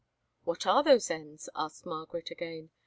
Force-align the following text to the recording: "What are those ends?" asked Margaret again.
"What 0.45 0.65
are 0.65 0.81
those 0.81 1.11
ends?" 1.11 1.47
asked 1.55 1.85
Margaret 1.85 2.31
again. 2.31 2.71